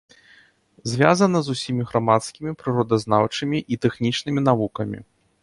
Звязана 0.93 1.41
з 1.47 1.53
усімі 1.57 1.83
грамадскімі, 1.91 2.51
прыродазнаўчымі 2.63 3.57
і 3.75 3.81
тэхнічнымі 3.87 4.41
навукамі. 4.49 4.99